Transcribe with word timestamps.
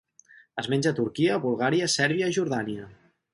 Es 0.61 0.69
menja 0.73 0.93
a 0.95 0.97
Turquia, 0.99 1.35
Bulgària, 1.43 1.91
Sèrbia 1.97 2.31
i 2.33 2.37
Jordània. 2.39 2.89